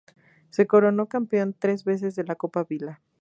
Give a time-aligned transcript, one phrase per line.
[0.49, 3.03] Se coronó campeón tres veces de la Copa Vila.